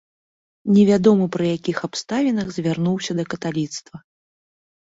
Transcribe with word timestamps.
Невядома 0.77 1.27
пры 1.35 1.45
якіх 1.57 1.77
абставінах 1.89 2.47
звярнуўся 2.57 3.11
да 3.21 3.27
каталіцтва. 3.35 3.97